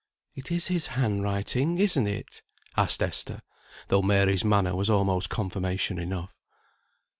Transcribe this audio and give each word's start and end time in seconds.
"It 0.33 0.51
is 0.51 0.65
his 0.65 0.87
hand 0.97 1.21
writing 1.21 1.77
isn't 1.77 2.07
it?" 2.07 2.41
asked 2.75 3.03
Esther, 3.03 3.43
though 3.89 4.01
Mary's 4.01 4.43
manner 4.43 4.75
was 4.75 4.89
almost 4.89 5.29
confirmation 5.29 5.99
enough. 5.99 6.41